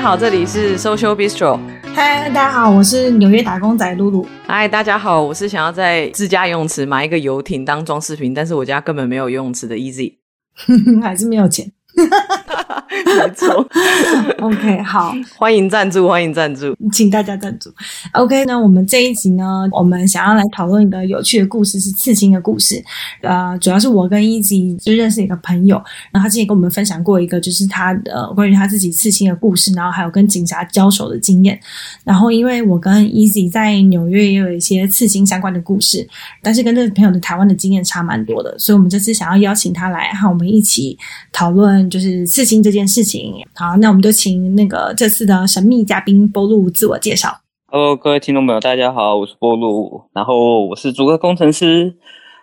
[0.00, 1.60] 家好，这里是 Social Bistro。
[1.94, 4.26] 嗨，大家好，我是纽约打工仔露露。
[4.46, 10.14] 嗨，大家好，我是想要在自家游泳池买一个游艇当装饰品，但是我家根本没有游泳池的 Easy，
[11.04, 11.70] 还是没有钱。
[12.90, 13.66] 没错，
[14.42, 17.70] OK，好，欢迎赞助，欢迎赞助，请大家赞助。
[18.12, 22.82] OK，那我们这一集呢，我们想要来讨论一个有趣的故事，是刺青的故事。
[23.22, 25.76] 呃，主要是我跟 Easy 就认识一个朋友，
[26.10, 31.58] 然后他之前跟我们分享过一个，就是他呃关于他自己刺青的故事，然后还有跟警察交手的经验。
[32.02, 36.06] 然后因为我跟 Easy 在纽约也有一些刺青相关的故事，
[36.42, 40.98] 但是跟这个朋友的台湾的经验差蛮多的，所以我们这次想要邀请他来和我们一起
[41.32, 43.34] 讨论，就是刺青这件事情。
[43.54, 47.40] 好，那我们就请那个这次的神秘嘉宾波露自我介绍。
[47.66, 51.96] Hello，各位听众朋友，大家好，我是波露，然后我是竹科工程师。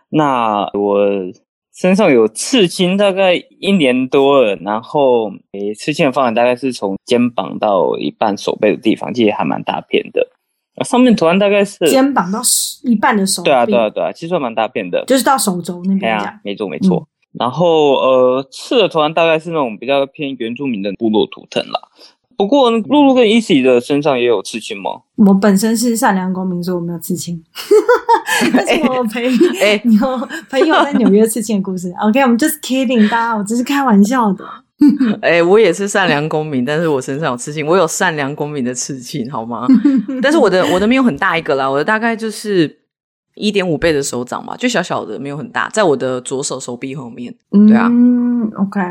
[0.09, 1.00] 那我
[1.75, 10.25] 身上有刺青，大概一年多了，然后诶，刺青的方向大概是从肩膀到一半手背的地方，其实还蛮大片的。
[10.86, 12.40] 上面图案大概是肩膀到
[12.84, 16.00] 一半的手，对啊，对啊，对啊，其实还蛮大片的，就是到手肘那边。
[16.00, 16.97] 对啊，没错，没错。
[16.97, 17.08] 嗯
[17.40, 21.80] 然后，呃，刺的图案大概是那种比较偏原住民的部落图腾啦。
[22.36, 24.92] 不过，露露跟 Easy 的身上也有刺青吗？
[25.26, 27.44] 我本身是善良公民，所以我没有刺青。
[28.54, 31.92] 但是我朋友，哎，你有朋友在纽约刺青的故事。
[32.00, 34.46] OK，我们 just kidding，大家，我只是开玩笑的。
[35.22, 39.66] 哎，我也是善良公民，但是我身上有刺青，我有善良公民的刺青，好吗？
[40.22, 42.87] 但是我的我的没有很大一个啦，我的大概就是。
[43.38, 47.34] 一点五倍的手掌嘛，就小小的，没有很大，在我的左手手臂后面。
[47.52, 48.82] 对啊，嗯，OK。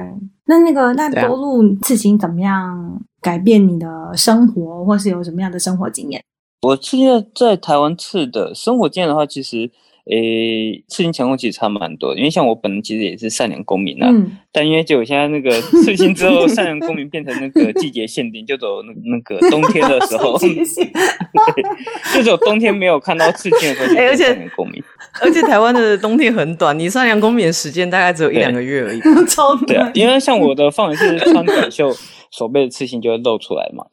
[0.46, 6.22] 那那个那多路刺青怎么样改变你的生活，或是有什么样的生活经验？
[6.62, 9.70] 我现在在台湾刺的生活经验的话，其实。
[10.10, 15.50] 诶，刺青情况其实差蛮多，因为像我本人其实也是善良公民啊，嗯、但因为就现在那个
[15.82, 20.38] 刺青之后，善良公民变成那个季节限定，就走那那个冬天的时候，
[22.14, 24.80] 就走冬天没有看到刺青的时候，而且善良公民，
[25.20, 29.66] 而且台湾的冬天很短，你善良公民的时间大概只有一两个月而已，超短。
[29.66, 31.92] 对啊，因为像我的范围是穿短袖。
[32.30, 33.84] 手背的刺青就会露出来嘛，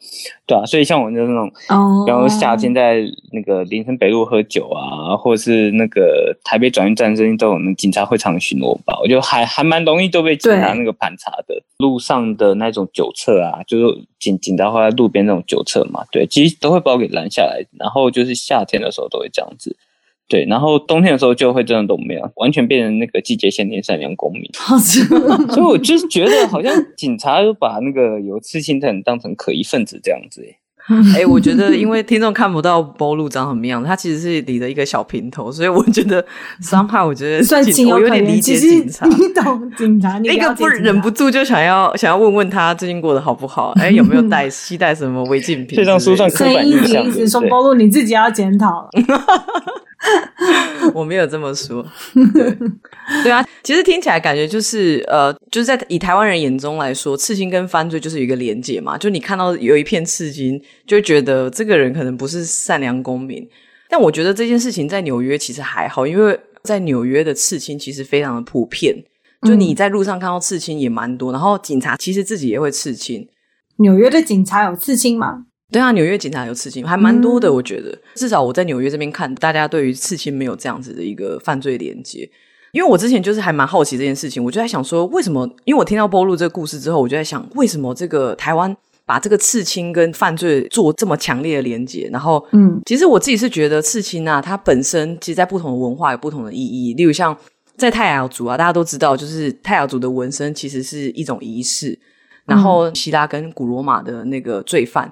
[0.45, 1.49] 对啊，所以像我就是那种，
[2.05, 11.61] 比方说夏天在那个林森北路喝酒啊，或者是那个台北转运站这边都有那警察会常巡逻吧，我觉得还还蛮容易都被警察那个盘查的。
[11.77, 19.75] 路上的那种酒测啊，就是警警察会在路边那种酒测嘛，对，其实都会把我给拦下来，然后就是夏天的时候都会这样子。
[20.33, 24.49] 对，然后冬天的时候就会真的都没有，完全变成那个季节限定善良公民。
[25.53, 30.57] 所以我就是觉得好像警察都把那个有刺青的人当成可疑分子这样子诶。
[31.16, 36.25] 哎、欸，我觉得因为听众看不到波露长什么样，他其实是理了一个小平头，所以我觉得
[36.61, 43.71] somehow 我觉得算情有可原，我有点理解警察，你懂警察，你那个不忍不住就想要想要问问他最近过得好不好？
[43.79, 45.77] 哎、欸，有没有带携带什么违禁品？
[45.77, 48.89] 这张书上刻板印象，说波露你自己要检讨了。
[50.94, 51.86] 我没有这么说，
[52.34, 52.58] 对
[53.24, 58.97] 对啊，其实听起来感觉就是呃，就是在以台湾人眼中来说，刺青跟犯罪就是有一个连结嘛。
[58.97, 63.47] 就你看到有一片刺青，就觉得这个人可能不是善良公民。
[63.90, 68.96] 但我觉得这件事情在纽约其实还好，因为在纽约的刺青其实非常的普遍，
[69.47, 73.28] 就你在路上看到刺青也蛮多，然后警察其实自己也会刺青。
[73.78, 75.46] 纽约的警察有刺青吗？
[75.73, 77.51] 对啊，纽约警察有刺青，还蛮多的。
[77.51, 82.29] 我觉得，嗯、至少我在纽约这边看，大家对于刺青没有这样子的一个犯罪连接。
[82.73, 85.50] 因为我之前就是还蛮好奇这件事情，我就在想说，为什么？
[85.66, 88.75] 因为我听到波露这个故事之后，我就在想，为什么这个台湾
[89.06, 92.09] 把这个刺青跟犯罪做这么强烈的连接？
[92.12, 96.94] 然后，嗯，其实我自己是觉得刺青啊，它本身其实，在不同的文化有不同的意义。
[96.94, 97.35] 例如像
[97.78, 101.97] 在泰雅族啊，大家都知道，就是泰雅族的纹身其实是一种仪式。
[102.45, 105.12] 然后，希腊跟古罗马的那个罪犯。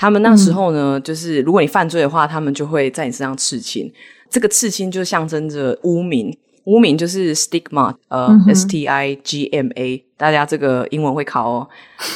[0.00, 3.92] 他们那时候呢，嗯、就是如果你犯罪的话，他们就会在你身上刺青。
[4.30, 11.68] 这个刺青就象征着污名，污名就是 stigma，呃、，S T I G M A，大家这个英文会考哦。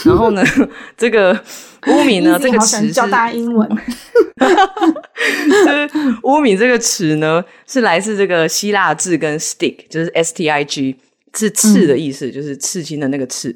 [0.06, 0.42] 然后呢，
[0.96, 1.38] 这个
[1.88, 3.68] 污名呢， 这个词是教大家英文。
[5.50, 5.90] 就是
[6.22, 10.96] 污名这个词呢，是来自这个希腊字跟 stick，就是 S T I G，
[11.34, 13.54] 是刺的意思，嗯、就是刺青的那个刺。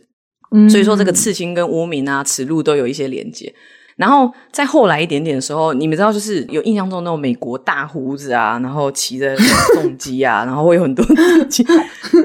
[0.51, 3.55] 嗯、所以说，这个刺青跟污名啊、耻辱都有一些连接。
[3.99, 9.37] 然后再后来一点点的时候，你们知道，就是有印象中那种美国大胡子啊，然后骑着
[9.75, 11.05] 重机啊，然后会有很多。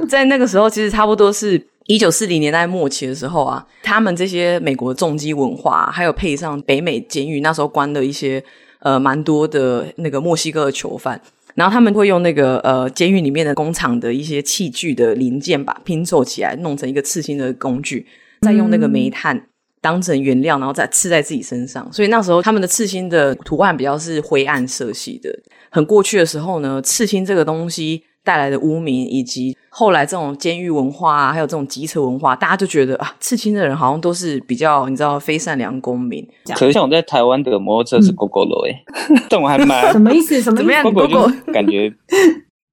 [0.08, 8.42] 在那个时候，其实差不多是 一九四零年代末期的时候啊，他们这些美国的重机文化，还有配上北美监狱那时候关的一些
[8.82, 11.20] 呃蛮多的那个墨西哥的囚犯，
[11.56, 18.06] 然后他们会用那个呃监狱里面的工厂的一些器具的零件，吧拼凑起来，弄成一个刺青的工具，
[18.42, 19.48] 再用那个煤炭。
[19.84, 21.86] 当成原料，然后再刺在自己身上。
[21.92, 25.30] 所以那时候他们的刺青的图案比较是灰暗色系的。
[25.70, 36.26] 很过去的时候呢，刺青这个东西带来的污名，以及后来这种监狱文化啊，还有这种机车文化，大家就觉得啊，刺青的人好像都是比较你知道非善良公民。
[36.56, 38.84] 可是像我在台湾的摩托车是 Gogoro 哎，
[39.30, 40.42] 但我还蛮什么意思？
[40.42, 41.94] 什么意思？Gogoro 感觉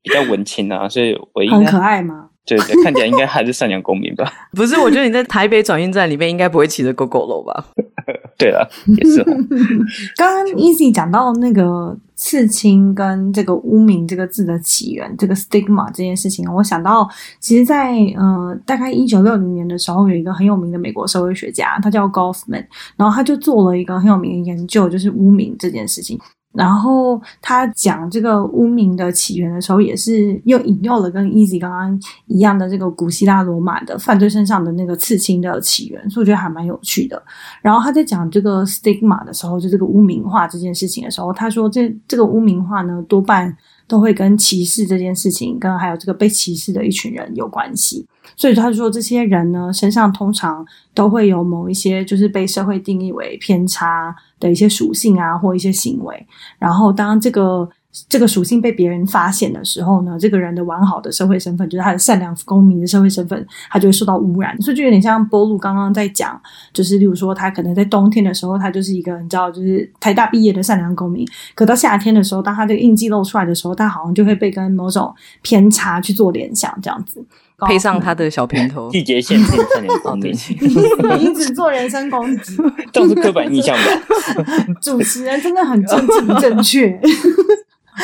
[0.03, 2.30] 比较文青啊，所以我应该很可爱吗？
[2.47, 4.33] 对对，看起来应该还是善良公民吧？
[4.57, 7.65] 不是，我觉得你在台北转运站里面应该不会骑着 Gogoro 吧？
[8.37, 9.23] 对了，也是。
[10.17, 17.07] 刚刚 Easy 讲到那个刺青跟这个污名这个字的起源，这个 stigma 这件事情，我想到，
[17.39, 22.65] 其实在，在呃大概一九六零年的时候，有一个很有名的美国社会学家，他叫 Goffman，
[22.97, 26.19] 然后他就做了一个很有名的研究，就是污名这件事情。
[26.53, 37.23] 然后他讲这个污名的起源的时候，也是又引用了跟 Easy 刚刚一样的这个古希腊罗马的犯罪身上的那个刺青的起源，所以我觉得还蛮有趣的。
[37.63, 43.57] 然后他在讲这个 stigma 的时候，就这个污名化这件事情的时候，他说这这个污名化呢，多半
[43.87, 48.05] 都会跟歧视这件事情，跟还有这个被歧视的一群人有关系。
[48.37, 50.65] 所以他说，这些人呢，身上通常
[50.95, 56.27] 都会有某一些就是被社会定义为偏差的一些属性啊，或一些行为。
[56.59, 57.69] 然后当这个
[58.09, 64.57] 这个属性被别人发现的时候呢，这个人的完好的社会身份，就是他的善良公民的社会身份，他就会受到污染。
[64.63, 66.41] 所以就有点像波露刚刚在讲，
[66.73, 71.27] 就是例如说，他可能在冬天的时候，他就是一个你知道，就是台大毕业的善良公民。
[71.55, 77.25] 可到夏天的时候，当他这个印记露出来的时候，他好像就会被跟某种偏差去做联想，这样子。
[77.67, 82.57] 配上他的小平头，季节限定善良公民，你一直做人身攻击，
[82.91, 84.73] 这是刻板印象吧？
[84.81, 86.99] 主持人真的很正经正确。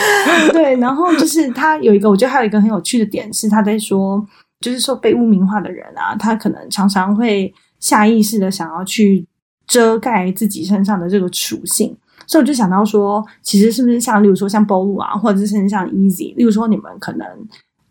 [0.52, 4.24] 对，然后就是他有一个，我觉得还有一个很有趣的点是，他在说，
[4.60, 9.26] 就是说被污名化的人啊，他可能常常会下意识的想要去
[9.66, 11.96] 遮盖自己身上的这个属性，
[12.26, 17.26] 所以我就想到说，其实是不是像，例如说像 Bolu 啊，或者是甚至像 Easy，例如说你们可能。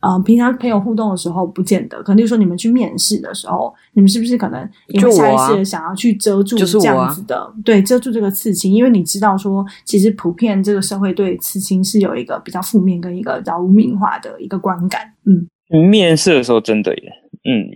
[0.06, 15.48] 嗯、呃，平常朋友互动的时候不见得，可能就是说你们去面试的时候，你们是不是可能也会下意识的想要去遮住这样子的，啊、对，遮住这个刺青，因为你知道说，其实普遍这个社会对刺青是有一个比较负面跟一个比较污名化的一个观感，嗯。
[15.90, 17.12] 面试的时候真的耶，
[17.46, 17.70] 嗯，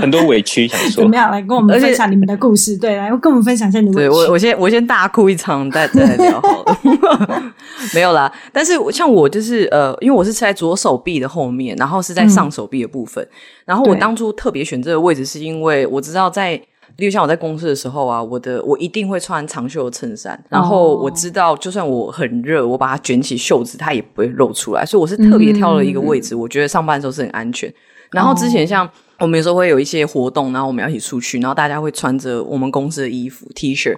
[0.00, 1.02] 很多委屈想说。
[1.02, 1.30] 怎么样？
[1.30, 4.00] 来跟我们分享你们的故事，对，来跟我们分享一下你们的。
[4.02, 7.52] 对我，我先我先大哭一场，再再来聊好了。
[7.92, 13.22] 没有啦，但是像我就是呃，因为我是在左手臂的后面，然后是在上手臂的部分。
[13.24, 13.30] 嗯、
[13.66, 16.60] 然后我当初特别选这个位置，是因为我知道在。
[16.96, 27.72] 例如像我在公司的时候啊，我的我一定会穿长袖的衬衫，然后我知道就算我很热，我把它卷起袖子，它也不会露出来，所以我是特别挑了一个位置，嗯、我觉得上班的时候是很安全。
[28.12, 33.94] 然后之前像我们有时候会有一些活动，然后我们要一起出去，然后大家会穿着我们公司的衣服 T 恤，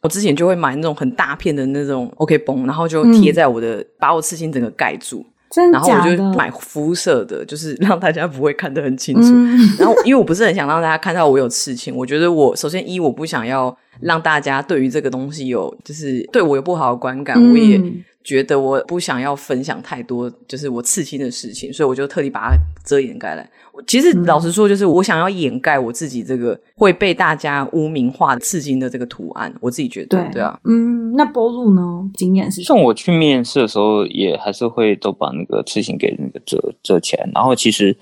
[0.00, 5.24] 我之前就会买那种很大片的那种 OK 绷，然后就贴在我的，嗯、把我刺青整个盖住。
[5.70, 9.28] 然后我就买肤色的，就是让大家不会看得很清楚。
[9.34, 17.78] 嗯、然后因为我不是很想让大家看到我有刺青，我觉得我首先一我不想要让大家对于这个东西有就是对我有不好的观感，嗯、我也
[18.24, 23.48] 觉得我不想要分享太多就是我刺青的事情，所以我就特地把它遮掩盖来。
[23.86, 32.10] 其实老实说，就是我想要掩盖我自己这个会被大家污名化的刺青的这个图案，我自己觉得对，对啊，嗯，那波路呢？
[32.14, 37.96] 经验是像我去面试的时候，也还是会都把那个刺青给那个遮遮起来，然后其实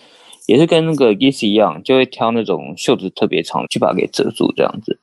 [0.51, 4.99] 也是跟那个 Giz 一样，就会挑那种袖子特别长去把它给遮住，这样子，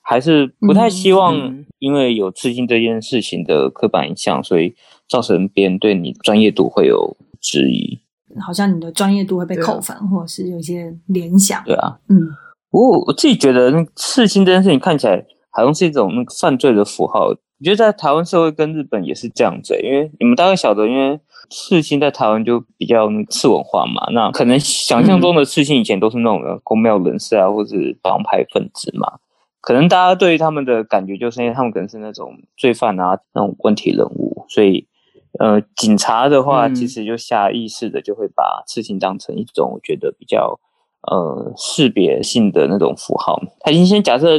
[0.00, 1.36] 还是不太希望
[1.80, 4.74] 因为有刺青这件事情的刻板印象，所以
[5.06, 8.00] 造成别人对你专业度会有质疑。
[8.40, 11.62] 好像你的专业度会被扣分，啊、或者是有一些联想。
[11.66, 12.16] 对啊，嗯，
[12.70, 17.26] 不过我我自己觉得，那刺青这件事情看起来好像是一种那个犯罪的符号。
[17.26, 24.08] 我觉得在台湾社会跟日本也是这样子，因为你们大概晓得，因为刺青在台湾就比较次文化嘛。
[24.12, 29.18] 那可能想象中的刺青以前都是那种公庙人士啊，或者是帮派分子嘛。
[29.60, 34.86] 可能大家对于他们的感觉，就是因为他们可能是那种罪犯啊，那种问题人物，所以。
[35.38, 40.58] 呃，警察的话，其实就下意识的就会把刺青当成一种我觉得比较
[41.06, 43.40] 呃识别性的那种符号。
[43.60, 44.38] 他已经先假设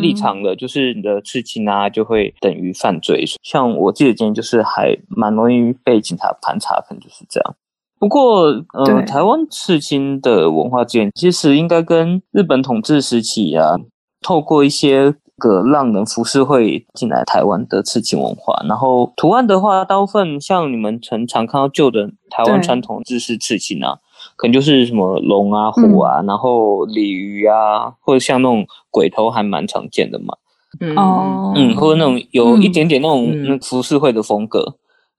[0.00, 3.24] 立场了，就是你的刺青啊，就会等于犯罪。
[3.42, 7.54] 像我自己的经验，就是还蛮容易被警察盘查，可能就是这样。
[7.98, 8.42] 不过，
[8.74, 13.76] 呃，台湾刺青的文化资源其实应该跟日本统治时期啊，
[14.22, 15.14] 透过一些。
[15.40, 24.00] 个浪人浮世绘进来台湾的刺青文化，然后图案的话，大部分像你们常常看到旧的台湾传统制式刺青啊，对
[24.38, 30.34] 可能就是什么龙啊、虎啊，嗯、然后鲤鱼啊，或者像那种鬼头还蛮常见的嘛。
[30.80, 34.60] 嗯哦，嗯，或者那种有一点点那种那浮世绘的风格。
[34.60, 34.78] 嗯嗯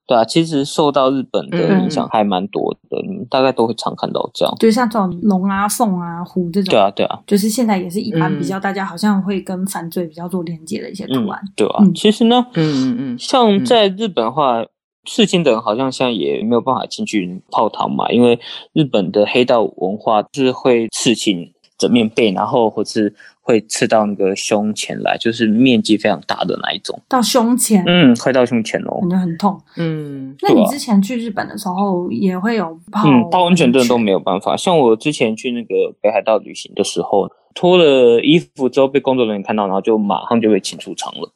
[0.09, 4.51] 对啊，其实受到日本的影响还蛮多的，嗯，大概都会常看到这样。
[4.59, 6.71] 就像这种龙啊、凤啊、虎这种。
[6.71, 7.19] 对啊，对啊。
[7.27, 11.39] 就是现在也是一般比较大家好像会跟犯罪比较做连接的一些图案。
[11.55, 14.63] 对啊，其实呢，嗯嗯嗯，像在日本的话，
[15.05, 18.39] 刺青的人好像现在也没有办法进去泡汤嘛，因为
[18.73, 23.15] 日本的黑道文化是会刺青整面背，然后或是。
[23.41, 27.01] 会刺到那个胸前来，就是面积非常大的那一种。
[27.09, 29.59] 到胸前，嗯，快到胸前哦，感觉很痛。
[29.75, 33.09] 嗯，那你之前去日本的时候也会有泡？
[33.09, 34.55] 嗯，泡温泉的人都没有办法。
[34.55, 41.33] 像我之前去那个北海道旅行的时候，脱了衣服之后被工作人员看到，然后就马上就被请出场了。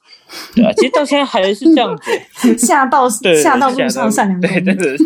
[0.55, 2.55] 对啊，其实到现在还是这样子。
[2.57, 4.97] 吓到吓到路上善良公民，对，真的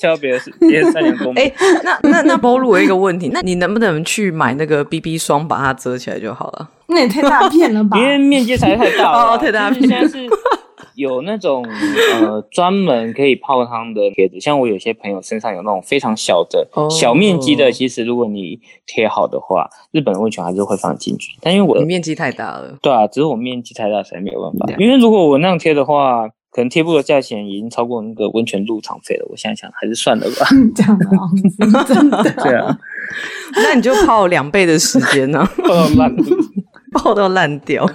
[0.00, 1.42] 吓到别人是别人善良公民。
[1.44, 6.68] 哎，那那那暴露我有一个问题，那你能不能去买那个 BB 霜，把它遮起来就好了？
[6.88, 7.96] 那也太大片了吧？
[8.00, 9.88] 因为面积才太大了，哦，太大片。
[9.88, 10.26] 现在是
[11.02, 11.62] 有那种
[12.14, 21.36] 呃专门可以泡汤的贴纸，像我有些朋友身上有那种非常小的、小面积的，其实如果你贴好的话，日本的温泉还是会放进去。
[21.40, 24.74] 但因为我的面积太大了，对啊，只是我面积太大才没有办法。
[24.78, 29.26] 因为如果我那样贴的话，可能贴布的价钱已经超过那个温泉入场费了。
[29.30, 30.46] 我想想，还是算了吧。
[30.76, 32.22] 这样子，真的。
[32.44, 32.78] 对啊，
[33.56, 35.46] 那你就泡两倍的时间呢？
[37.02, 37.86] 爆到烂掉。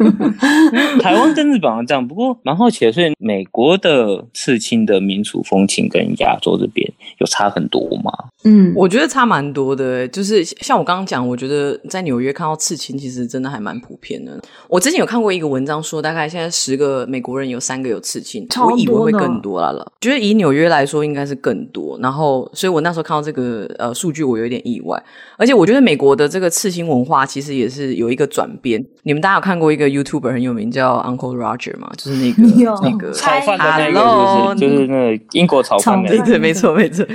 [1.00, 8.12] 台湾跟日本好像这样，不过蛮好奇的，所以美国的刺青的民俗风情跟亚洲这边有差很多吗？
[8.44, 10.08] 嗯，我觉得差蛮多的。
[10.08, 14.40] 就是像我刚刚讲，我觉得在纽约看到刺青，其实真的还蛮普遍的。
[14.68, 19.92] 我之前有看过一个文章说，大概现在十个美国人有三个有刺青，我以为会更多了了。
[20.02, 21.98] 觉得以纽约来说，应该是更多。
[22.02, 25.02] 然后，所以我那时候看到这个呃数据，我有点意外。
[25.38, 28.84] 而且，我觉得美国的这个刺青文化其实也是有一个转变。
[29.04, 31.90] 你们大家有看过一个 YouTuber 很有名叫 Uncle Roger 吗？
[31.98, 32.44] 就是那个
[32.84, 36.10] 那个 炒饭的那个，就是就是那个英国炒饭的。
[36.10, 37.06] 对对，没错没错。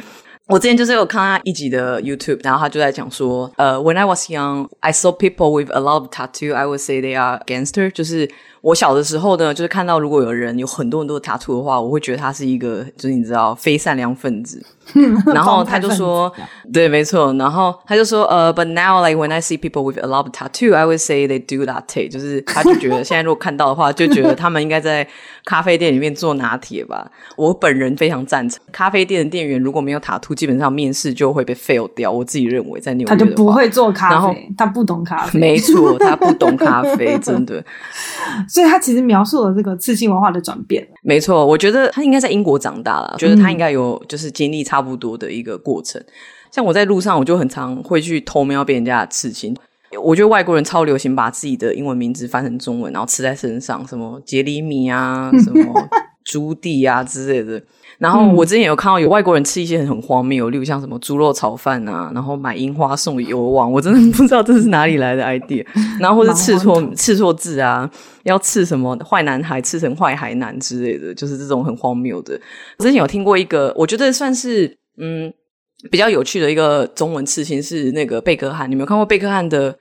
[0.48, 6.52] 我之前就是有看他一集的 YouTube，然后他就在讲说，呃，When I was young, I saw people with a lot of tattoo.
[6.54, 8.28] I would say they are gangster，就是。
[8.62, 14.64] 我小的时候呢，就是看到如果有人有很多很多的 tattoo 的话，我会觉得他是一个，就是你知道非善良分子。
[15.32, 16.32] 然后他就说，
[16.72, 17.32] 对，没错。
[17.34, 21.38] 然后他就说，呃，But now like when I see people with a lot of tattoo, I would say they
[21.38, 22.08] do latte。
[22.10, 25.06] 就是他就觉得现在如果看到的话，就觉得他们应该在
[25.44, 27.10] 咖啡店里面做拿铁吧。
[27.36, 32.10] 我本人非常赞成，咖啡店的店员如果没有 tattoo，基本上面试就会被 fail 掉。
[32.10, 35.38] 我自己认为在纽约，他就不会做咖啡，他不懂咖啡。
[35.38, 37.64] 没错，他不懂咖啡，真的。
[38.48, 40.86] 所以他其实描述了这个刺青文化的转变。
[41.02, 46.02] 没错，我觉得他应该在英国长大了，嗯、觉得他应该有就是经历差不多的一个过程。
[46.50, 49.54] 像我在路上，我就很常会去偷瞄别人家的刺青。
[50.02, 55.88] 我觉得外国人超流行把自己的英文名字翻成中文，然后刺在身上，什么杰里米啊，什么
[56.24, 57.62] 朱棣啊之类的。
[57.98, 65.64] 然后我之前有看到有外国人吃一些很荒谬，例如像什么猪肉炒饭啊，然后买樱花送油网，我真的不知道这是哪里来的 idea。
[66.00, 67.88] 然后或是刺错刺错字啊，
[68.24, 72.36] 要刺什么坏男孩刺成坏孩男之类的，就是这种很荒谬的。
[72.78, 75.32] 之前有听过一个，我觉得算是嗯
[75.88, 79.78] 比较有趣的一个中文刺青是那个贝克汉，你有没有看过贝克汉的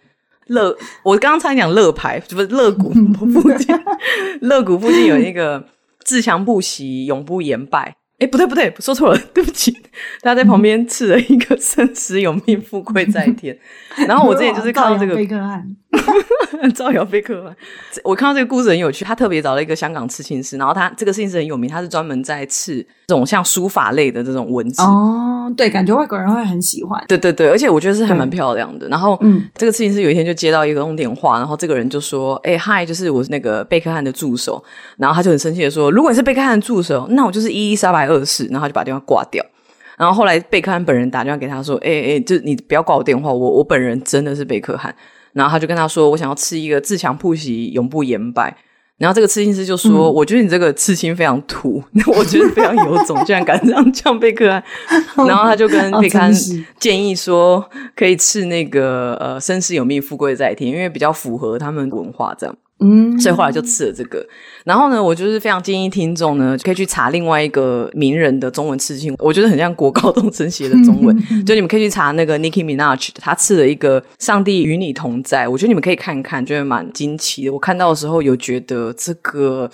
[0.48, 0.76] 乐？
[1.04, 2.92] 我刚刚才讲乐牌，不是乐谷
[3.34, 3.76] 附近，
[4.42, 5.64] 乐谷附近有一个
[6.04, 7.98] 自强不息，永不言败。
[8.20, 9.76] 哎，不对不对，说错了， 对不起。
[10.22, 13.58] 他在旁边刺了一个“生死有命，富贵在天”。
[14.08, 15.66] 然后我之前就是看到这个贝克汉，
[16.76, 17.56] 造谣贝克汉。
[18.04, 24.82] 我看到这个故事很有趣，他特别找了一个香港刺青师，然后他这个刺青师很有名，他是专门在刺这种像书法类的这种文字。
[24.82, 27.04] 哦，对，感觉外国人会很喜欢。
[27.10, 28.88] 对对对，而且我觉得是还蛮漂亮的。
[28.88, 34.64] 然后，嗯，这个刺青师有一天就接到一个通电话，然后这个人就说：“哎，嗨，就是我是那个贝克汉的助手。”
[34.96, 39.46] 然后他就很生气的说：“如果你是贝克汉的助手，那我就是伊丽莎白二世。”然后他就把电话挂掉。
[39.98, 44.96] 然后后来贝克汉本人打电话给他说：“哎哎，就你不要挂我电话，我我本人真的是贝克汉。”
[45.34, 48.56] 然后他就跟他说：“我想要吃一个自强不息，永不言败。”
[49.02, 54.64] 然后这个刺青师就说：“嗯、我觉得你这个刺青非常土，我觉得非常有种，居然敢这样这样贝克汉。”
[55.28, 56.32] 然后他就跟贝克汉
[56.78, 57.68] 建议说
[57.98, 64.26] ：“可以刺那个呃，生死有命，富贵在天，因为比较符合他们文化这样。”嗯，所以后来就吃了这个。
[64.66, 71.16] 然后呢，我就是非常建议听众呢，可以去查另外一个名人的中文刺青，我觉得很像国高中生写的中文。
[71.46, 77.50] 就你们可以去查那个 Nicki Minaj，他刺了一个“上帝与你同在”，我觉得你们可以看看，觉得蛮惊奇的。
[77.52, 79.70] 我看到的时候有觉得这个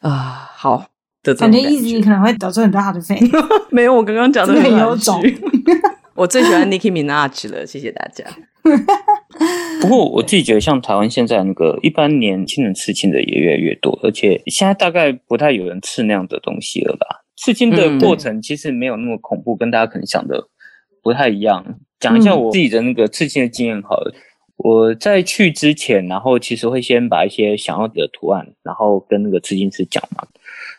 [0.00, 0.20] 啊、呃，
[0.56, 0.86] 好
[1.22, 3.16] 的，感觉意思你可能会得罪很多他的粉。
[3.70, 5.22] 没有，我刚刚讲的很有种。
[6.16, 8.24] 我最喜欢 Nicki Minaj 了，谢谢大家。
[9.80, 17.24] 不过我自己觉得，像台湾现在那个一般年轻人刺青的也越来越多，而且现在大概不太有人刺那样的东西了吧？
[17.36, 20.48] 刺青的过程其实没有那么恐怖，嗯、跟大家可能想的
[21.02, 21.78] 不太一样。
[21.98, 24.12] 讲一下我自己的那个刺青的经验好了。
[24.14, 24.20] 嗯、
[24.58, 30.26] 我在去之前，然后其实会先把一些想要的图案，然后跟那个刺青师讲嘛。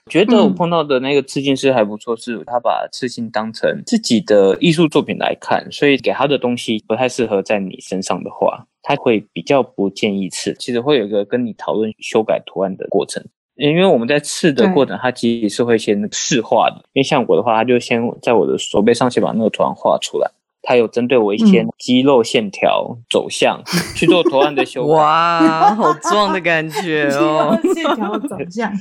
[0.09, 10.53] 觉得我碰到的那个刺青师还不错，是他把刺青当成自己的艺术作品来看，所以给他的东西不太适合在你身上的话，他会比较不建议刺。
[10.55, 13.23] 其实会有一个跟你讨论修改图案的过程，
[13.55, 16.77] 因为我们在刺的过程，他其实是会先试画的。
[16.93, 20.29] 因为像我的话，他就先在我的手背上先把那个图案画出来。
[20.63, 24.93] 他有针对我一些肌肉线条走向、嗯、 去做图案的修改。
[24.93, 27.59] 哇，好壮的感觉哦！
[27.73, 28.71] 线条走向，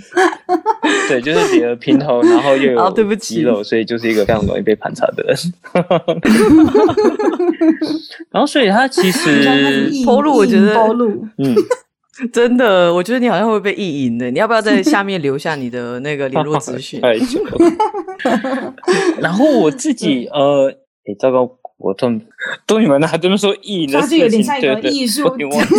[1.09, 5.37] 对，就是脸的平头，然后又有 肌肉，所以就是一个非常容易被盘查的人。
[8.31, 11.55] 然后，所以他其实剖路，我觉得偷录，嗯，
[12.33, 14.31] 真的，我觉得你好像会被意淫的。
[14.31, 17.01] 你要不要在下面留下你的那个联络资讯？
[19.19, 20.71] 然后我自己，呃，
[21.07, 21.57] 哎，糟糕。
[21.81, 22.09] 我都
[22.67, 25.25] 都你们那还这么说艺，它就有点像一个艺术，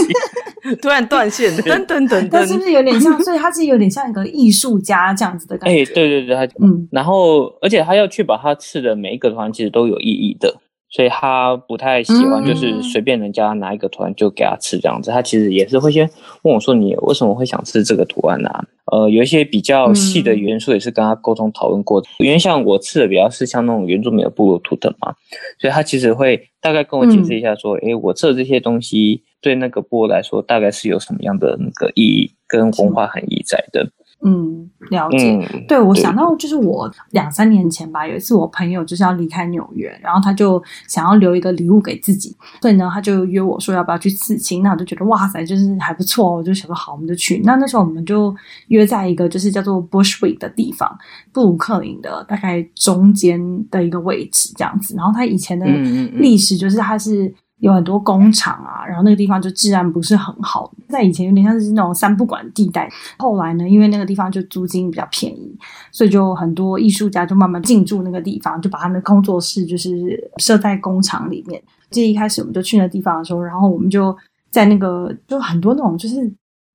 [0.82, 3.18] 突然断线， 噔噔噔噔，它是不是有点像？
[3.24, 5.82] 所以它是有点像一个艺术家这样子的感觉。
[5.82, 10.58] 哎，对对对，他嗯，然后而且他要确保他刺的每一个图案其实都有意义的。
[10.94, 15.10] 所以他不太喜欢，就是随便人家拿一个图案就给他刺这样子。
[15.10, 16.10] 他其实也是会先
[16.42, 22.08] 问我说：“你为什么会想刺这个图案呢、啊？”呃，有一些比较细的元素也是跟他沟通讨论过的。
[22.20, 25.14] 因为像我刺的比较是像那种原住民的部落图腾嘛，
[25.60, 33.90] 所以他其实会大概跟我解释一下说：“诶，我刺的这些东西对那个部落来说，大概是有什么样的那个意义跟文化含义在的。”
[34.24, 35.36] 嗯，了解。
[35.52, 44.62] 嗯、对，我想到就是我两三年前吧，有一次我朋友就是要离开纽约，然后他就想要留一个礼物给自己，所以呢，他就约我说要不要去刺青。
[44.62, 47.42] 那我就觉得哇塞，就是还不错，我就想说好，我们就去。
[47.44, 48.36] 那那时候我们就
[48.68, 50.96] 约在一个就是叫做 Bushwick 的地方，
[51.34, 54.96] 布鲁克林的大概中间的一个位置这样子。
[54.96, 55.66] 然后他以前的
[56.14, 57.34] 历史就是他是。
[57.62, 62.90] 有很多工厂啊，然后那个地方就治安不是很好，在以前有点像是那种三不管地带。
[63.18, 65.58] 后来呢，因为那个地方就租金比较便宜，
[65.92, 71.62] 所以就很多艺术家就慢慢进驻那个地方，就把他们的工作室就是设在工厂里面。
[71.90, 74.16] 这一开始我们就去那地方的时候，然后我们就
[74.50, 76.32] 在那个就很多那种就是。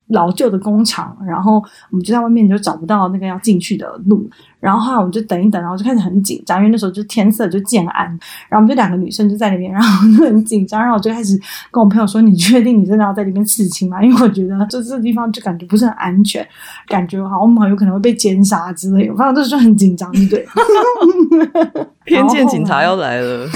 [0.09, 1.55] 老旧的工厂，然后
[1.91, 4.29] 我们就在外面就找不到那个要进去的路，
[4.61, 8.07] 然后后来我们就等一等，然后就开始很紧张，因为那时候就天色就渐暗，
[8.49, 11.37] 然后我们就两个女生就在那边，然后就很紧张，然后我就开始
[11.71, 14.03] 跟我朋友说：“你确定你真的要在里面刺青吗？
[14.03, 16.47] 因为我觉得就这个地方就感觉不是很安全，
[16.87, 20.47] 感觉好像我们很有可能会被奸杀之类的。”我反正就是就很紧张，对，
[22.05, 23.49] 偏见警察要来了。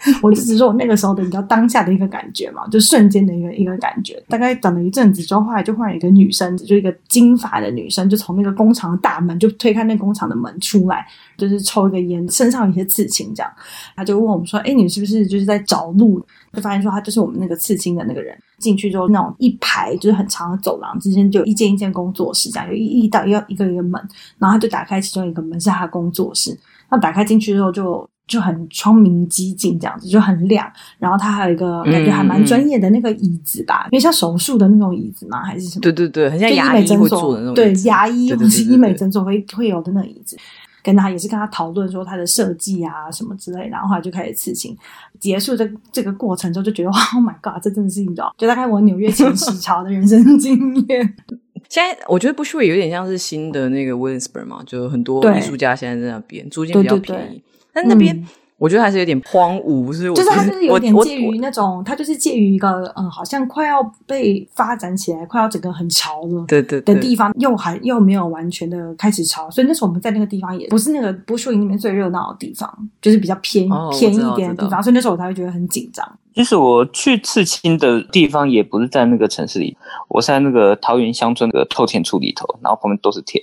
[0.22, 4.22] 我就只是说我那个时候的比较当下的一个感觉嘛，就瞬间的一个一个感觉。
[4.28, 11.06] 大概等了一阵子之后，后来就换了一个女生，就一个金发的女生，就从那个工厂的大门就推开那工厂的门出来，
[11.36, 13.52] 就是抽一个烟，身上有一些刺青这样。
[13.96, 18.36] 他就问我们说：“哎，你是不是就是在找路？”就发现说他就是我们那个刺青的那个人。
[18.58, 23.92] 进去之后，那种一排就是很长的走廊之间，就一间一间工作室，这样有一一道要一个一个门，
[24.38, 26.58] 然后他就打开其中一个门是他工作室。
[26.90, 27.72] 那打开进去之后。
[27.72, 28.08] 就
[28.40, 30.68] 很窗明几净这样子，就很亮。
[30.98, 35.82] 然后它还有一个感觉还蛮专业的那个椅子吧，因为像手术的那种椅子嘛，还是什么？
[35.82, 37.54] 对对对，很像牙医会坐的那种。
[37.54, 40.36] 对，牙医或是医美诊所会会有的那个椅子。
[40.80, 44.74] 跟他也是跟他讨论说他的设计啊什么之类，然后后来就开始刺青。
[45.20, 51.14] 结束这这个过程之后，就觉得哇，Oh my God，这真的是你知道，就大概我纽约前十潮的人生经验。
[51.68, 57.26] 现在我觉得 Bushwick 有点像是新的那个 Williamsburg 嘛，就很多艺术家现在在那边，租金比较便宜。
[57.26, 57.42] 对对对
[57.78, 72.68] 但那边、嗯、我觉得还是有点荒芜，是就是它就是有点介于那种，它就是介于一个嗯，好像快要被发展起来，快要整个很潮了，对对的地方，又还又没有完全的开始潮，所以那时候我们在那个地方也不是那个 Bushwick 里面最热闹的地方，
[73.00, 76.18] 就是比较偏、哦、偏一点的地方，所以那时候我才会觉得很紧张。
[76.34, 79.76] 其实我去刺青的地方也不是在那个城市里，
[80.08, 83.42] 我是在那个桃园乡村的透天处里头，然后旁边都是田，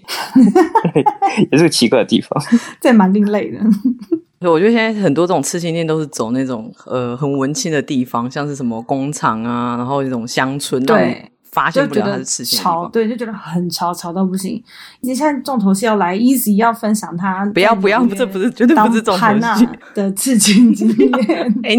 [1.52, 2.42] 也是个奇怪的地方，
[2.80, 3.60] 这蛮另类的。
[4.42, 14.62] 我觉得现在很多这种刺青店都是走那种呃很文青的地方，像是什么工厂啊，然后这种乡村，对，发现不了它是刺青潮，对，就觉得很潮，潮到不行。
[15.02, 21.56] 你现在重头戏要来，Easy 要分享他不要不要，这不是绝对不是重头戏 的刺青经验。
[21.64, 21.76] 哎，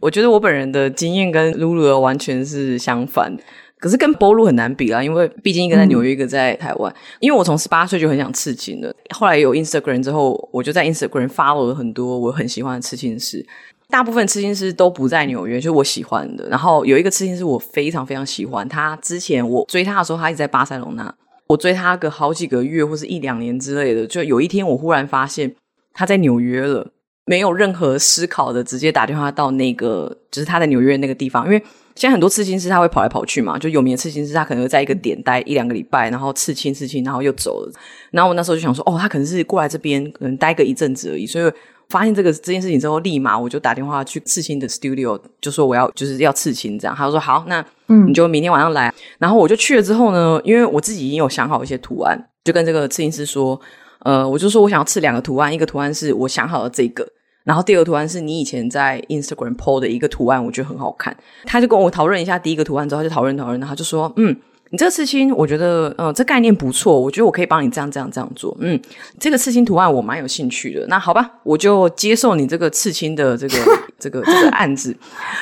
[0.00, 3.36] 我觉得我本人的经验跟露露的完全是相反。
[3.82, 6.92] 可是跟 Bolu 很难比啦，因为毕竟一个在纽约，一个在台湾。
[6.92, 13.44] 嗯、因为我从十八岁就很想刺青了，后来有 Instagram 之后，我就在 Instagram follow 了很多我很喜欢的刺青师。
[13.90, 16.48] 大部分刺青师都不在纽约，就是我喜欢的。
[16.48, 21.12] 然后有一个刺青师我非常非常喜欢，他之前我追他的时候，他一直在巴塞隆纳。
[21.48, 25.52] 我追他个好几个月或是一两年之类的，就有一天我忽然发现
[25.92, 26.92] 他在纽约了，
[27.26, 31.44] 没有任何思考的直接打电话到那个，就是他在纽约那个地方。
[31.44, 31.62] 因为
[31.94, 37.72] 现在很多刺青师他会跑来跑去嘛，就有名的刺青师他可能会在一个点待一两个礼拜，然后刺青刺青，然后又走了。
[38.10, 41.52] 然后我那时候就想说，哦，他可能是过来这边可能待个一阵子而已，所以。
[41.88, 46.96] 发现这个这件事情之后，立马我就打电话去刺青的 studio，就说我要就是要刺青这样。
[46.96, 47.62] 他就说好，那
[48.06, 48.90] 你就明天晚上来。
[49.18, 53.60] 然后我就去了之后呢，因为我自己已经有想好一些图案，就跟这个刺青师说，
[54.04, 57.06] 呃，我就说我想要刺两个图案，一个图案是我想好的这个，
[57.44, 61.16] 然后第二个图案是你以前在 Instagram po 的一个图案，我觉得很好看。
[61.44, 64.36] 他就跟我讨论一下第一个图案之后，他就讨论讨论，然后他就说嗯。
[64.70, 68.56] 你这个刺青，我觉得，呃，这概念不错，我觉得我可以帮你这样、这样、这样做。
[68.58, 68.80] 嗯，
[69.20, 70.86] 这个刺青图案我蛮有兴趣的。
[70.86, 73.56] 那好吧，我就接受你这个刺青的这个、
[74.00, 74.96] 这个、这个案子。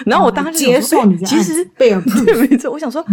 [0.04, 3.04] 然后我当时接受你，其实被没错，我想说，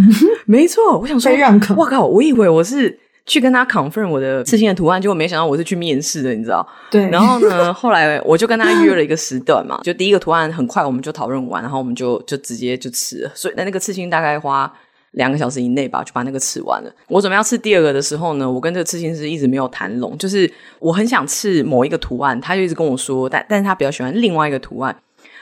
[0.44, 1.30] 没错，我想说，
[1.76, 2.98] 我靠，我以为我是
[3.28, 6.66] 去跟他 confirm 我的刺青的图案，结果没想到我是去面试的，你知道？
[6.90, 7.08] 对。
[7.10, 13.30] 然后呢， 后来我就跟他约了一个时段嘛，就第一个图案很快我们就讨论完，然后我们就就直接就吃了。
[13.34, 14.72] 所以那那个刺青大概花。
[15.12, 16.92] 两个小时以内吧，就把那个吃完了。
[17.08, 20.16] 我准备要吃第二个的时候呢，我跟这个刺青师一直没有谈拢。
[20.18, 24.94] 就是我很想刺某一个图案，他就一直跟我说，但但是他比较喜欢另外一个图案。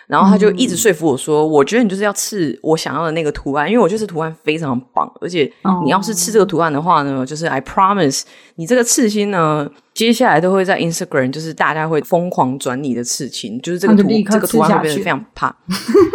[0.06, 5.50] 然后他就一直说服我说：“嗯、我觉得你就是要刺我想要的那个图案，因为我觉得这图案非常棒，而且
[5.84, 8.22] 你要是刺这个图案的话呢，哦、就是 I promise
[8.54, 15.54] 你这个刺青呢，接下来都会在 Instagram，就是大家会疯狂转你的刺青，就是这个图这个图案会变得非常怕，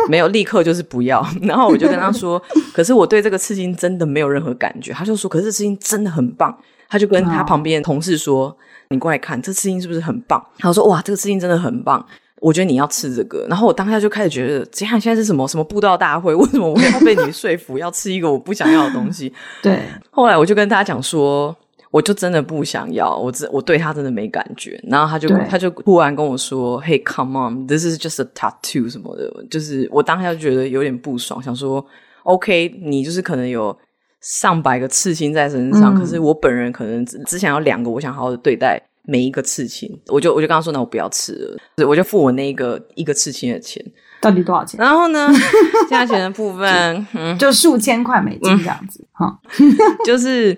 [0.08, 1.26] 没有立刻就是不要。
[1.42, 2.42] 然后我就跟他说，
[2.74, 4.94] 可是我对这个刺青真的没有任何感觉。
[4.94, 6.58] 他就说，可是这刺青真的很棒。
[6.88, 8.56] 他就跟他旁边的同事说，哦、
[8.90, 10.46] 你过来看，这刺青是不是很棒？
[10.60, 12.06] 他说，哇，这个刺青真的很棒。
[12.42, 16.34] 我觉得你要吃这个，然后我当下就开始觉得，这样现在是什么什么布道大会？
[16.36, 19.32] 为什么我要被你说服要吃一个我不想要的东西？
[19.62, 19.80] 对。
[20.10, 21.56] 后来我就跟大家讲说，
[21.92, 24.80] 我就真的不想要，我真我对他真的没感觉。
[24.88, 31.86] 然后他就他就忽然跟我说：“Hey, come on, this is just a tattoo 什么的。”就是我当下就觉得有点不爽，想说
[32.24, 33.78] ：“OK，你就是可能有
[34.22, 43.84] 上百个刺青在身上，嗯、可是我本人可能只只想要两个，我想好好的对待。”每一个刺青，我就我就跟他说，那我不要刺了，我就付我那一个一个刺青的钱，
[44.22, 44.80] 到底多少钱？
[44.80, 45.30] 然后呢，
[45.90, 50.56] 价钱的部分就，嗯、就数千块美金这样子，哈、嗯，就是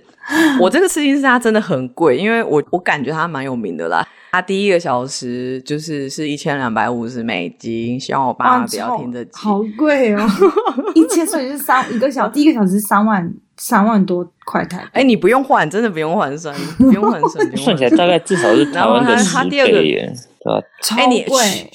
[0.60, 10.28] 我这个刺青是他真的很贵，因为我我感觉他蛮有名的啦，他第一个小时就是是一千两百五十美金，希望我爸妈不要听得好贵哦，
[10.94, 13.34] 一千所以是三一个小第一个小时是三万。
[13.56, 19.58] 三万多块台币，哎，你不用换，真的不用换算， 不用换算，算起来大概至少是台湾的十倍
[19.90, 20.12] 耶，
[20.44, 20.68] 对吧？
[20.82, 21.70] 超贵，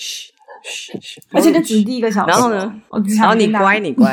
[1.30, 2.30] 而且那只是第一个小时。
[2.32, 2.74] 然后呢？
[3.16, 4.12] 然后你乖，你乖。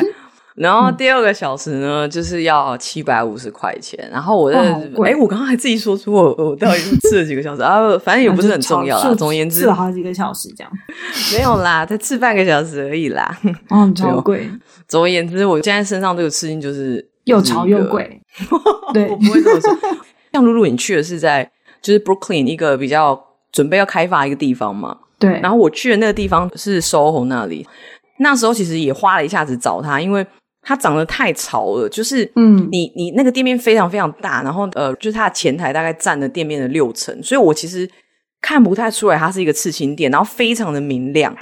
[0.55, 4.09] 然后第二个小时呢，就是要七百五十块钱。
[4.11, 4.57] 然后我的，
[5.03, 7.79] 哎，我刚刚还自己说出我我到底是刺了几个小时啊？
[7.99, 9.13] 反正也不是很重要啦。
[9.15, 10.71] 总而言之，吃了好几个小时这样。
[11.35, 13.37] 没有啦，才吃半个小时而已啦。
[13.69, 14.49] 哦， 超贵。
[14.87, 17.09] 总而言之，我现在身上这个刺青就是。
[17.25, 18.21] 又潮又贵，
[18.93, 19.75] 对，我不会这么说。
[20.31, 23.19] 像露露，你去的是在就是 Brooklyn 一个比较
[23.51, 24.95] 准备要开发一个地方嘛？
[25.17, 25.39] 对。
[25.41, 27.67] 然后我去的那个地方是 SoHo 那里，
[28.19, 30.23] 那时候其实也花了一下子找他，因为
[30.65, 31.87] 它长得太潮了。
[31.87, 37.89] 就是，嗯，你你那个店面非常非常大，然后呃，就是它的前台大概占了店面的六成，所以我其实
[38.41, 41.33] 看不太出来它是一个刺青店，然后非常的明亮。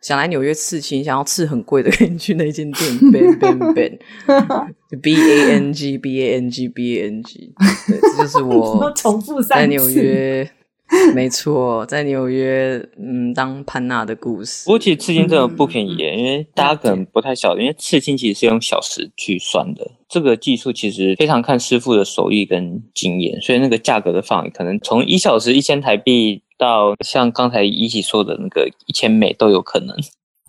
[0.00, 2.92] 想来纽约刺青，想要刺很贵的，可以去那间店。
[3.12, 7.54] Bang Bang Bang，B A N G B A N G B A N G，
[7.86, 8.92] 对，这就是我
[9.48, 10.50] 在纽约，
[11.14, 14.64] 没错，在纽约，嗯，当潘娜的故事。
[14.66, 26.42] 不过其实刺青真的不便宜，嗯、因为大家可能不太晓得，因为刺青其实是用小时去算的，这个技术其实非常看师傅的手艺跟经验，所以那个价格的范围可能从一小时一千台币。
[26.58, 29.96] 到像刚才一起说的那个一千美都有可能，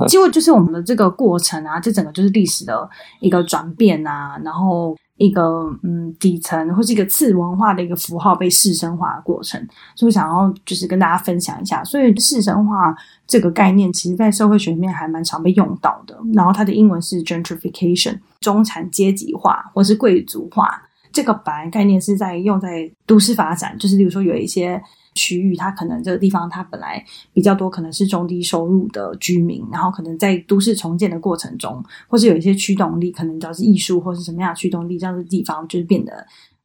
[0.08, 2.88] 结果就是我们的这个过程啊，这整个就是历史的
[3.20, 9.60] 一个转变啊，然后一个嗯底层或是一个次文化的一个符号被市生化的过程，
[9.96, 11.84] 所以我想要就是跟大家分享一下。
[11.84, 16.18] 所以市生化这个概念，其实在社会学里面还蛮常被用到的。
[16.34, 20.82] 然后它的英文是 gentrification，中产阶级化或是贵族化。
[21.12, 24.82] 这个本来概念是在用在都市发展，就是比如说有一些。
[25.14, 36.14] 区域，它可能这个地方它本来比较多，可能是中低收入的居民，然后可能在都市重建的过程中，或是有一些驱动力，可能主要是艺术或是什么样的驱动力，这样的地方就是变得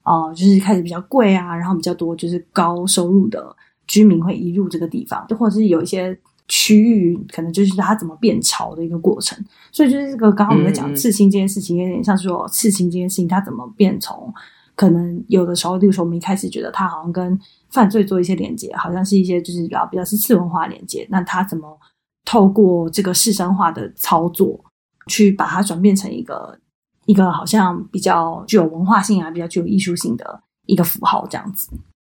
[0.05, 3.55] 哦、呃，就是开始比较贵啊，然后比较多就是高收入的
[3.87, 9.39] 居民会移入这个地方，就或者是有一些区域可能就是它怎么变潮的一个过程。
[9.71, 14.33] 所以就是这个刚刚我们在讲刺青这件事情，有点像是说刺青这件事情它怎么变从。
[14.75, 17.37] 可能有的时候，例如说，我们一开始觉得它好像跟
[17.71, 21.07] 犯罪做一些连接，好像是一些就是比较比较是次文化连接。
[21.11, 21.79] 那他怎么
[22.25, 24.59] 透过这个士绅化的操作，
[25.07, 26.59] 去把它转变成一个
[27.07, 31.69] 一个好像比较具有文化性啊，比较具有艺术性的一个符号这样子。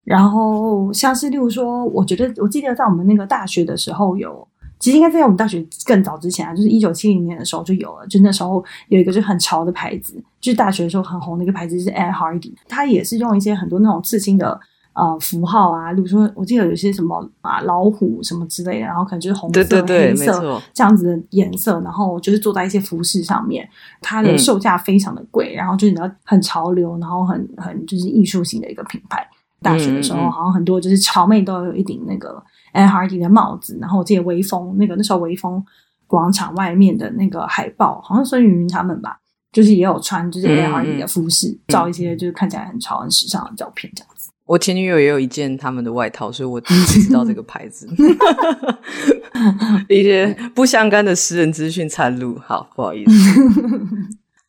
[0.03, 4.47] 然后像是例如说，我觉得我记得在我们那个大学的时候有。
[4.79, 8.07] 其实应该在我们大学更早之前啊，就是一九七零年的时候就有了。
[8.07, 12.51] 就那时候有一个就很潮的牌子，就是大学的时候很红的一个牌子，就是 Ed Hardy。
[12.67, 14.59] 它也是用一些很多那种刺青的
[14.93, 23.67] 呃符号啊，比如说我记得有些什么啊老虎什么之类的，然后可能就是红色、对对对黑色这样子的颜色，然后就是做在一些服饰上面。
[24.01, 29.27] 它的售价非常的贵，嗯、然后就是你知道很潮流，然后很很就是艺术型的一个品牌。
[29.61, 32.43] 大学的时候，嗯嗯、好像很多就是潮妹都有一顶那个。
[32.73, 35.63] Ed Hardy 的帽子，然后我记得微风那个那时候微风
[36.07, 39.19] 广场外面的那个海报，好像孙芸芸他们吧，
[39.51, 44.31] 就是也有穿就是 Ed Hardy 的服饰，嗯、照一些就是看起来很潮很时尚的照片这样子。
[44.45, 47.87] 我前女友也有一件他们的外套，所以我第一次知道这个牌子。
[49.89, 53.11] 一些不相干的私人资讯参入，好不好意思。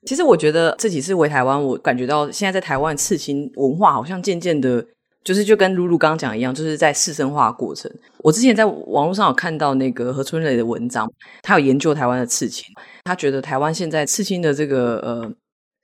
[0.06, 4.86] 其实我觉得这几次回台湾，我感觉到现在在台湾刺青文化好像渐渐的。
[5.24, 7.90] 就是就跟露露刚刚讲一样，就是在士绅化过程。
[8.18, 12.66] 我之前在网络上有看到那个何春蕾的文章，他有研究台湾的刺青，
[13.04, 15.32] 他觉得台湾现在刺青的这个呃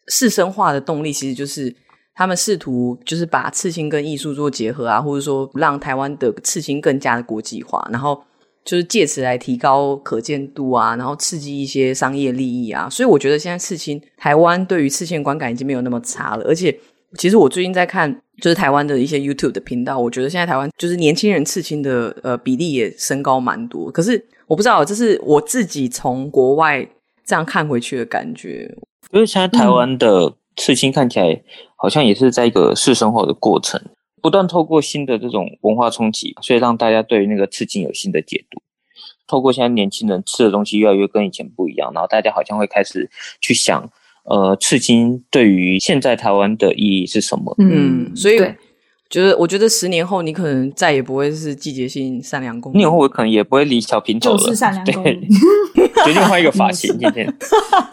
[0.08, 1.74] 士绅化的动力，其实就是
[2.14, 8.22] 他们试图就是把刺青跟艺术做结合啊，或者说让台湾的刺青更加的国际化，然后
[8.64, 12.88] 就是借此来提高可见度啊，然后刺激一些商业利益啊。
[12.90, 16.78] 所以我觉得现在刺青，台湾对于刺青观感已经没有那么差了，而且
[17.18, 18.20] 其实我最近在看。
[18.40, 23.90] 就是台湾的一些 YouTube 的频道，我觉得现在台湾就是年轻人刺青的呃比例也升高蛮多。
[23.90, 26.88] 可是我不知道，这是我自己从国外
[27.22, 28.74] 这样看回去的感觉。
[29.12, 31.42] 因为现在台湾的刺青看起来
[31.76, 33.80] 好像也是在一个试生活的过程，
[34.20, 38.60] 不断透过新的这种文化冲击，所以让大家对于那个刺青有新的解读。
[39.26, 43.90] 透过现在年轻人吃的东西越来越跟以前不一样，然后大家好像会开始去想。
[44.24, 47.56] 呃，刺青对于现在台湾的意义是什么？
[47.58, 48.38] 嗯，所以
[49.10, 55.28] 觉得，我觉得十年后你可能再也不会是季节性善良公民，十年后我可能也不会理小平头了，就是 善良公 民。
[56.02, 57.30] 决定换一个发型， 今天。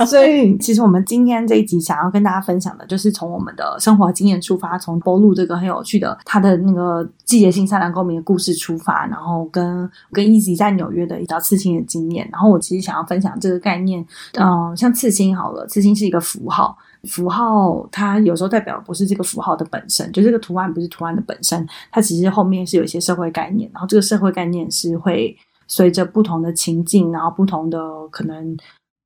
[0.08, 12.30] 所以，其实我们今天这一集想要跟大家分享的，就是从我们的生活经验出发，从波露这个很有趣的他的那个季节性善良公民的故事出发，然后跟跟 Easy 在纽约的一道刺青的经验。
[12.32, 14.00] 然后，我其实想要分享这个概念，
[14.36, 16.78] 嗯、呃，像刺青好了，刺青是一个符号。
[17.04, 25.36] 符号它有时候代表不是这个符号的本身，就这个图案不是图案的本身，它其实后面是有一些社会概念，然后这个社会概念是会
[25.68, 27.80] 随着不同的情境，然后不同的
[28.10, 28.58] 可能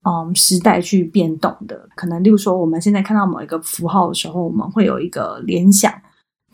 [0.04, 1.88] 嗯时代去变动的。
[1.96, 5.94] 可能例如说，我们现在看到某一个符号的时候，我们会有一个联想。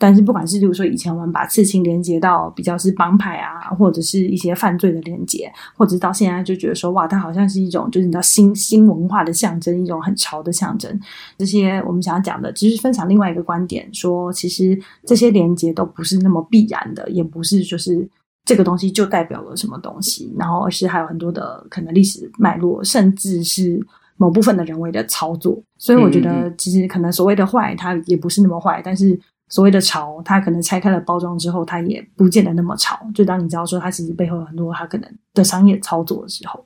[0.00, 11.00] 但是不管是，比如说以前我们把刺青连接到比较是帮派啊，或者是一些犯罪的连接，或者到现在就觉得说，哇，它好像是一种就是你知道新新文化的象征，一种很潮的象征。
[11.36, 18.08] 这些我们想要讲的，其实分享另外一个观点，说其实这些连接都不是那么必然的，也不是就是
[18.44, 23.84] 这个东西就代表了什么东西，然后而是还有很多的可能历史脉络，甚至是
[24.16, 25.60] 某部分的人为的操作。
[25.76, 29.18] 所以我觉得，其实可能所谓的坏，它也不是那么坏，但是。
[29.48, 32.98] 所谓的潮，它可能拆开了包装之后，它也不见得那么潮。
[33.14, 36.64] 就当你知道说它其实背后有很多它可能的商业操作的时候，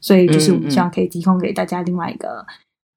[0.00, 2.46] 所以就是我们希望可以提供给大家另外一个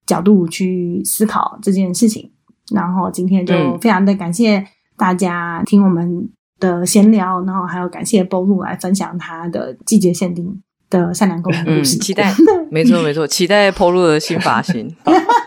[0.05, 2.31] 角度去思考这件事情。
[2.71, 4.65] 然后今天就非常的感谢
[4.95, 11.97] 大家听我们的闲聊，然后还有感谢波露来分享他的季节限定的善良公民故事。
[11.97, 12.33] 期待，
[12.71, 14.95] 没错没错，期待波露的新发型。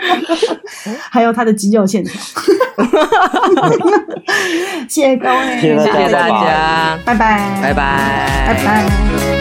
[1.10, 2.12] 还有他的肌肉线条，
[4.88, 9.31] 谢谢各位，谢谢大家，拜拜，拜拜，拜拜。